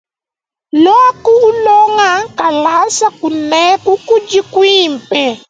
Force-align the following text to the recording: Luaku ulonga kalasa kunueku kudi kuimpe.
Luaku 0.83 1.31
ulonga 1.47 2.11
kalasa 2.39 3.07
kunueku 3.19 3.91
kudi 4.07 4.39
kuimpe. 4.51 5.23